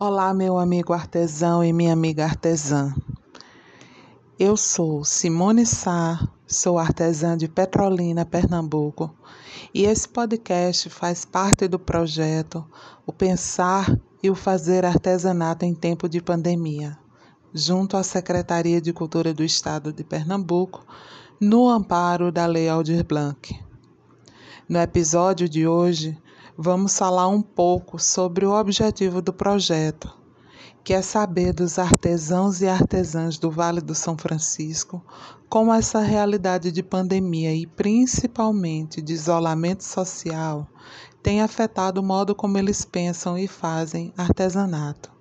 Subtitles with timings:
[0.00, 2.94] Olá, meu amigo artesão e minha amiga artesã.
[4.38, 9.12] Eu sou Simone Sá, sou artesã de Petrolina, Pernambuco,
[9.74, 12.64] e esse podcast faz parte do projeto
[13.04, 13.92] O Pensar
[14.22, 16.96] e o Fazer Artesanato em Tempo de Pandemia,
[17.52, 20.86] junto à Secretaria de Cultura do Estado de Pernambuco,
[21.40, 23.52] no amparo da Lei Aldir Blanc.
[24.68, 26.16] No episódio de hoje,
[26.60, 30.12] vamos falar um pouco sobre o objetivo do projeto,
[30.82, 35.00] que é saber dos artesãos e artesãs do Vale do São Francisco
[35.48, 40.66] como essa realidade de pandemia e principalmente de isolamento social
[41.22, 45.12] tem afetado o modo como eles pensam e fazem artesanato.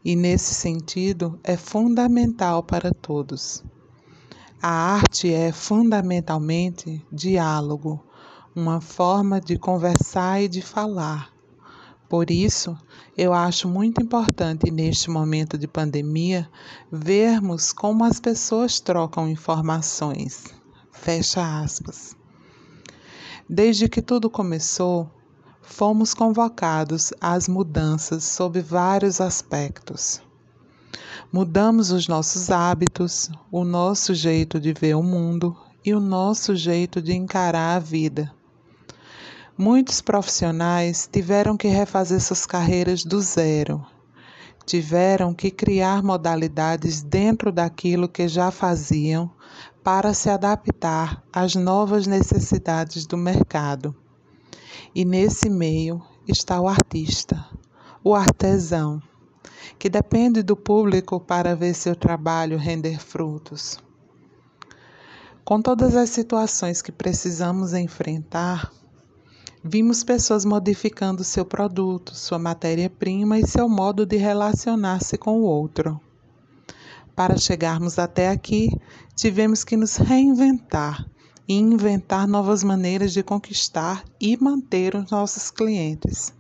[0.04, 3.64] e, nesse sentido, é fundamental para todos.
[4.62, 8.04] A arte é fundamentalmente diálogo,
[8.56, 11.31] uma forma de conversar e de falar.
[12.12, 12.78] Por isso,
[13.18, 16.50] eu acho muito importante neste momento de pandemia
[16.92, 20.44] vermos como as pessoas trocam informações.
[20.92, 22.14] Fecha aspas.
[23.50, 25.10] Desde que tudo começou,
[25.62, 30.22] fomos convocados às mudanças sob vários aspectos.
[31.32, 35.56] Mudamos os nossos hábitos, o nosso jeito de ver o mundo
[35.86, 38.34] e o nosso jeito de encarar a vida.
[39.58, 43.86] Muitos profissionais tiveram que refazer suas carreiras do zero.
[44.66, 49.30] Tiveram que criar modalidades dentro daquilo que já faziam
[49.84, 53.94] para se adaptar às novas necessidades do mercado.
[54.96, 57.46] E nesse meio está o artista,
[58.02, 59.02] o artesão,
[59.78, 63.78] que depende do público para ver seu trabalho render frutos.
[65.44, 68.72] Com todas as situações que precisamos enfrentar,
[69.64, 76.02] Vimos pessoas modificando seu produto, sua matéria-prima e seu modo de relacionar-se com o outro.
[77.16, 78.70] Para chegarmos até aqui,
[79.16, 81.08] tivemos que nos reinventar
[81.48, 86.34] e inventar novas maneiras de conquistar e manter os nossos clientes.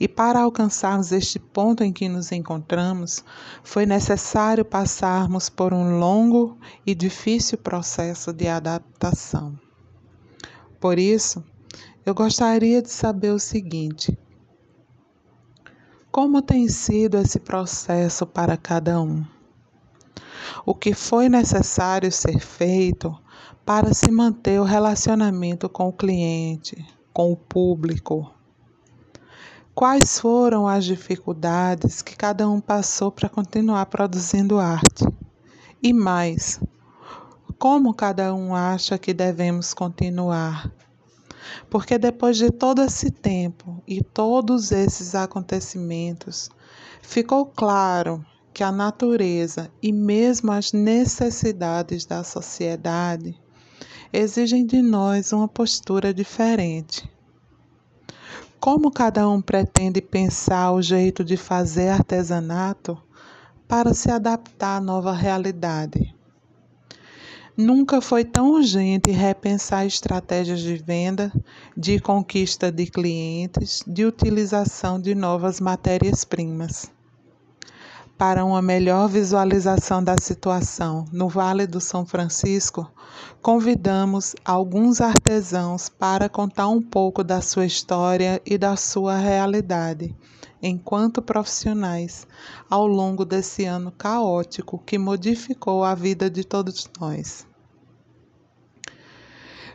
[0.00, 3.22] E para alcançarmos este ponto em que nos encontramos,
[3.62, 6.56] foi necessário passarmos por um longo
[6.86, 9.54] e difícil processo de adaptação.
[10.80, 11.44] Por isso,
[12.06, 14.16] eu gostaria de saber o seguinte:
[16.12, 19.24] como tem sido esse processo para cada um?
[20.64, 23.12] O que foi necessário ser feito
[23.64, 26.76] para se manter o relacionamento com o cliente,
[27.12, 28.32] com o público?
[29.74, 35.04] Quais foram as dificuldades que cada um passou para continuar produzindo arte?
[35.82, 36.60] E mais,
[37.58, 40.75] como cada um acha que devemos continuar
[41.68, 46.50] porque depois de todo esse tempo e todos esses acontecimentos,
[47.02, 53.38] ficou claro que a natureza e mesmo as necessidades da sociedade
[54.12, 57.08] exigem de nós uma postura diferente.
[58.58, 62.96] Como cada um pretende pensar o jeito de fazer artesanato
[63.68, 66.15] para se adaptar à nova realidade?
[67.58, 71.32] Nunca foi tão urgente repensar estratégias de venda,
[71.74, 76.90] de conquista de clientes, de utilização de novas matérias-primas.
[78.18, 82.92] Para uma melhor visualização da situação no Vale do São Francisco,
[83.40, 90.14] convidamos alguns artesãos para contar um pouco da sua história e da sua realidade
[90.62, 92.26] enquanto profissionais
[92.68, 97.45] ao longo desse ano caótico que modificou a vida de todos nós.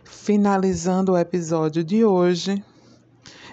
[0.03, 2.63] Finalizando o episódio de hoje,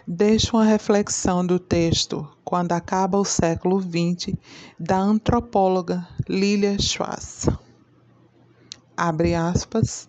[0.07, 4.35] deixo uma reflexão do texto Quando Acaba o Século XX,
[4.79, 7.49] da antropóloga Lilia Schwartz.
[8.97, 10.09] Abre aspas.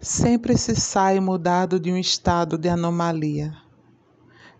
[0.00, 3.52] Sempre se sai mudado de um estado de anomalia,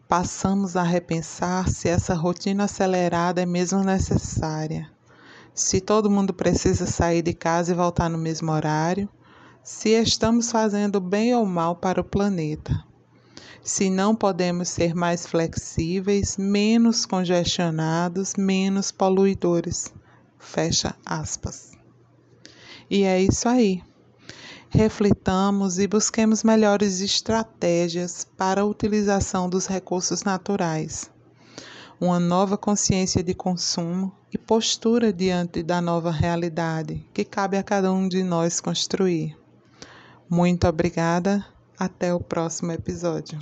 [0.09, 4.91] passamos a repensar se essa rotina acelerada é mesmo necessária.
[5.55, 9.09] Se todo mundo precisa sair de casa e voltar no mesmo horário,
[9.71, 12.83] se estamos fazendo bem ou mal para o planeta.
[13.63, 19.93] Se não podemos ser mais flexíveis, menos congestionados, menos poluidores.
[20.39, 21.73] Fecha aspas.
[22.89, 23.83] E é isso aí.
[24.71, 31.11] Reflitamos e busquemos melhores estratégias para a utilização dos recursos naturais.
[32.01, 37.93] Uma nova consciência de consumo e postura diante da nova realidade que cabe a cada
[37.93, 39.37] um de nós construir.
[40.29, 41.45] Muito obrigada,
[41.79, 43.39] até o próximo episódio.